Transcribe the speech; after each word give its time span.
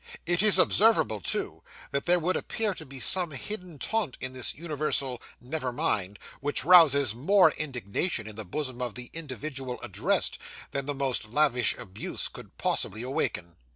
It 0.25 0.41
is 0.41 0.57
observable, 0.57 1.21
too, 1.21 1.61
that 1.91 2.07
there 2.07 2.17
would 2.17 2.35
appear 2.35 2.73
to 2.73 2.87
be 2.87 2.99
some 2.99 3.29
hidden 3.29 3.77
taunt 3.77 4.17
in 4.19 4.33
this 4.33 4.55
universal 4.55 5.21
'Never 5.39 5.71
mind,' 5.71 6.17
which 6.39 6.65
rouses 6.65 7.13
more 7.13 7.51
indignation 7.51 8.25
in 8.25 8.35
the 8.35 8.43
bosom 8.43 8.81
of 8.81 8.95
the 8.95 9.11
individual 9.13 9.79
addressed, 9.83 10.39
than 10.71 10.87
the 10.87 10.95
most 10.95 11.25
lavish 11.25 11.75
abuse 11.77 12.29
could 12.29 12.57
possibly 12.57 13.03
awaken. 13.03 13.57